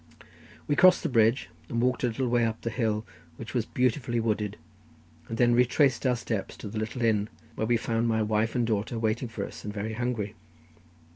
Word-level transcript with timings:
We 0.67 0.75
crossed 0.75 1.03
the 1.03 1.09
bridge, 1.09 1.47
walked 1.69 2.03
a 2.03 2.07
little 2.07 2.27
way 2.27 2.43
up 2.43 2.61
the 2.61 2.71
hill, 2.71 3.05
which 3.37 3.53
was 3.53 3.67
beautifully 3.67 4.19
wooded, 4.19 4.57
and 5.29 5.37
then 5.37 5.53
retraced 5.53 6.07
our 6.07 6.15
steps 6.15 6.57
to 6.57 6.67
the 6.69 6.79
little 6.79 7.03
inn, 7.03 7.29
where 7.53 7.67
I 7.71 7.77
found 7.77 8.07
my 8.07 8.23
wife 8.23 8.55
and 8.55 8.65
daughter 8.65 8.97
waiting 8.97 9.27
for 9.27 9.45
us, 9.45 9.63
and 9.63 9.71
very 9.71 9.93
hungry. 9.93 10.33